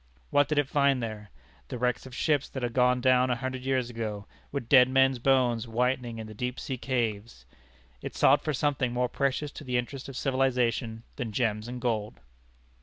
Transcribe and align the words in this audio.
What 0.31 0.47
did 0.47 0.57
it 0.57 0.67
find 0.67 0.99
there? 1.03 1.29
The 1.67 1.77
wrecks 1.77 2.07
of 2.07 2.15
ships 2.15 2.49
that 2.49 2.63
had 2.63 2.73
gone 2.73 3.01
down 3.01 3.29
a 3.29 3.35
hundred 3.35 3.63
years 3.63 3.87
ago, 3.91 4.25
with 4.51 4.67
dead 4.67 4.89
men's 4.89 5.19
bones 5.19 5.67
whitening 5.67 6.17
in 6.17 6.25
the 6.25 6.33
deep 6.33 6.59
sea 6.59 6.79
caves? 6.79 7.45
It 8.01 8.15
sought 8.15 8.43
for 8.43 8.51
something 8.51 8.93
more 8.93 9.09
precious 9.09 9.51
to 9.51 9.63
the 9.63 9.77
interest 9.77 10.09
of 10.09 10.17
civilization 10.17 11.03
than 11.17 11.31
gems 11.31 11.67
and 11.67 11.79
gold. 11.79 12.19